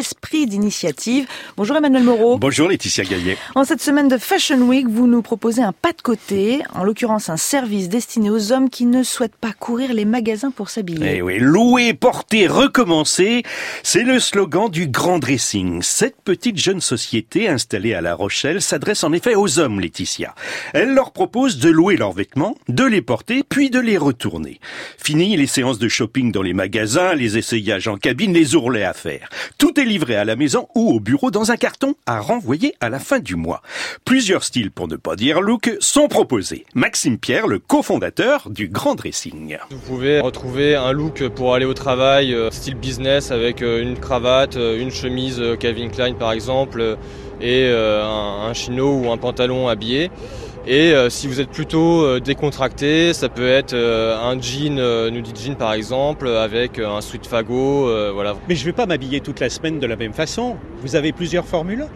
[0.00, 1.26] l'esprit d'initiative.
[1.56, 2.38] Bonjour Emmanuel Moreau.
[2.38, 3.36] Bonjour Laetitia Gaillet.
[3.54, 7.28] En cette semaine de Fashion Week, vous nous proposez un pas de côté, en l'occurrence
[7.28, 11.16] un service destiné aux hommes qui ne souhaitent pas courir les magasins pour s'habiller.
[11.16, 13.42] Eh oui, louer, porter, recommencer,
[13.82, 15.82] c'est le slogan du Grand Dressing.
[15.82, 20.34] Cette petite jeune société installée à La Rochelle s'adresse en effet aux hommes, Laetitia.
[20.72, 24.60] Elle leur propose de louer leurs vêtements, de les porter, puis de les retourner.
[24.98, 28.92] Fini les séances de shopping dans les magasins, les essayages en cabine, les ourlets à
[28.92, 29.28] faire.
[29.58, 32.88] Tout est livré à la maison ou au bureau dans un carton à renvoyer à
[32.88, 33.62] la fin du mois.
[34.04, 36.64] Plusieurs styles, pour ne pas dire look, sont proposés.
[36.74, 39.58] Maxime Pierre, le cofondateur du Grand Dressing.
[39.70, 43.98] Vous pouvez retrouver un look pour aller au travail, euh, style business, avec euh, une
[43.98, 46.96] cravate, euh, une chemise Calvin Klein par exemple,
[47.40, 50.10] et un, un chino ou un pantalon habillé.
[50.72, 56.28] Et si vous êtes plutôt décontracté, ça peut être un jean, nudie jean par exemple,
[56.28, 58.36] avec un sweat fagot, voilà.
[58.48, 60.54] Mais je ne vais pas m'habiller toute la semaine de la même façon.
[60.82, 61.86] Vous avez plusieurs formules?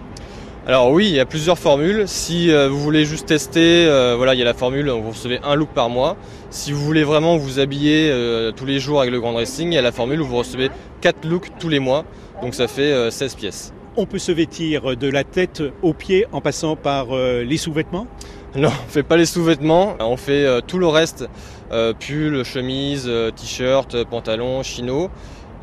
[0.66, 2.08] Alors oui, il y a plusieurs formules.
[2.08, 5.68] Si vous voulez juste tester, voilà, il y a la formule, vous recevez un look
[5.68, 6.16] par mois.
[6.50, 8.12] Si vous voulez vraiment vous habiller
[8.56, 10.70] tous les jours avec le grand dressing, il y a la formule où vous recevez
[11.00, 12.04] 4 looks tous les mois.
[12.42, 13.72] Donc ça fait 16 pièces.
[13.96, 18.08] On peut se vêtir de la tête aux pieds en passant par les sous-vêtements?
[18.56, 21.28] Non, on fait pas les sous-vêtements, on fait tout le reste.
[21.70, 25.10] pull, chemise, t-shirt, pantalon, chino.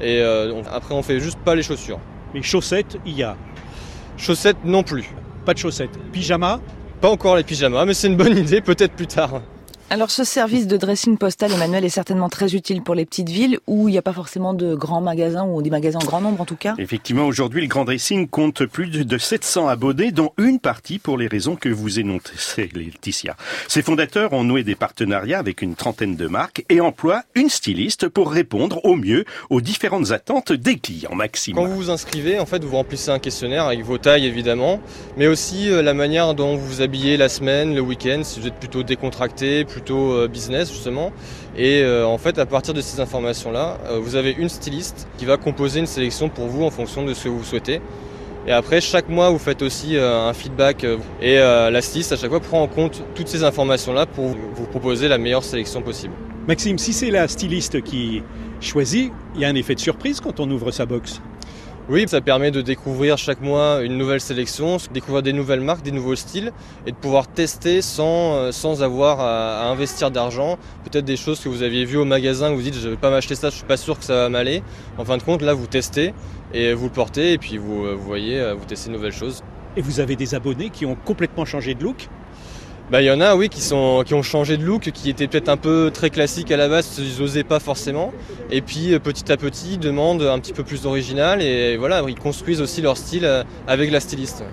[0.02, 2.00] Et après on fait juste pas les chaussures.
[2.34, 3.38] Mais chaussettes, il y a
[4.18, 5.10] Chaussettes non plus.
[5.46, 5.98] Pas de chaussettes.
[6.12, 6.60] Pyjama?
[7.02, 9.42] Pas encore les pyjamas, mais c'est une bonne idée, peut-être plus tard.
[9.92, 13.60] Alors ce service de dressing postal, Emmanuel, est certainement très utile pour les petites villes
[13.68, 16.40] où il n'y a pas forcément de grands magasins ou des magasins en grand nombre
[16.40, 16.76] en tout cas.
[16.78, 21.28] Effectivement, aujourd'hui, le Grand Dressing compte plus de 700 abonnés, dont une partie pour les
[21.28, 23.36] raisons que vous énoncez, Laetitia.
[23.68, 28.08] Ses fondateurs ont noué des partenariats avec une trentaine de marques et emploient une styliste
[28.08, 31.16] pour répondre au mieux aux différentes attentes des clients.
[31.16, 31.56] Maxime.
[31.56, 34.80] Quand vous vous inscrivez, en fait, vous remplissez un questionnaire avec vos tailles évidemment,
[35.18, 38.48] mais aussi euh, la manière dont vous vous habillez la semaine, le week-end, si vous
[38.48, 41.12] êtes plutôt décontracté, plutôt euh, business justement.
[41.58, 45.26] Et euh, en fait, à partir de ces informations-là, euh, vous avez une styliste qui
[45.26, 47.82] va composer une sélection pour vous en fonction de ce que vous souhaitez.
[48.48, 50.84] Et après, chaque mois, vous faites aussi un feedback
[51.22, 55.08] et la styliste, à chaque fois, prend en compte toutes ces informations-là pour vous proposer
[55.08, 56.16] la meilleure sélection possible.
[56.48, 58.24] Maxime, si c'est la styliste qui
[58.60, 61.22] choisit, il y a un effet de surprise quand on ouvre sa box.
[61.90, 65.92] Oui, ça permet de découvrir chaque mois une nouvelle sélection, découvrir des nouvelles marques, des
[65.92, 66.54] nouveaux styles
[66.86, 70.60] et de pouvoir tester sans, euh, avoir à, investir d'argent.
[70.84, 73.10] Peut-être des choses que vous aviez vues au magasin, vous dites je ne vais pas
[73.10, 74.62] m'acheter ça, je suis pas sûr que ça va m'aller.
[75.00, 76.14] En fin de compte, là vous testez
[76.54, 79.42] et vous le portez et puis vous, euh, voyez, euh, vous testez de nouvelles choses.
[79.76, 82.08] Et vous avez des abonnés qui ont complètement changé de look?
[82.92, 85.28] Bah, il y en a, oui, qui, sont, qui ont changé de look, qui étaient
[85.28, 88.12] peut-être un peu très classiques à la base, ils n'osaient pas forcément.
[88.52, 92.04] Et puis, euh, petit à petit, ils demandent un petit peu plus d'original et voilà,
[92.10, 94.44] ils construisent aussi leur style euh, avec la styliste.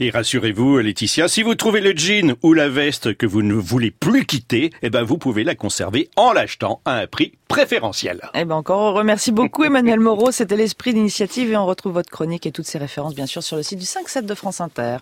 [0.00, 3.92] Et rassurez-vous, Laetitia, si vous trouvez le jean ou la veste que vous ne voulez
[3.92, 8.20] plus quitter, eh ben, vous pouvez la conserver en l'achetant à un prix préférentiel.
[8.34, 10.32] Eh ben, encore, on remercie beaucoup Emmanuel Moreau.
[10.32, 13.56] C'était l'esprit d'initiative et on retrouve votre chronique et toutes ses références, bien sûr, sur
[13.56, 14.92] le site du 5-7 de France Inter.